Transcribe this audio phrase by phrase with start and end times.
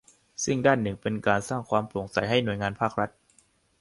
[0.43, 3.09] ซึ่งด้านหนึ่งเป็นการสร้างความโปร่งใสให้หน่วยงานภาครัฐ